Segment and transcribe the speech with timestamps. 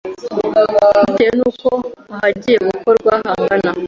[1.05, 1.69] bitewe n’uko
[2.15, 3.69] ahagiye gukorwa hangana